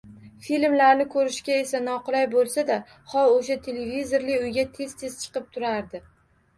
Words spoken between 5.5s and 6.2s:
turardi.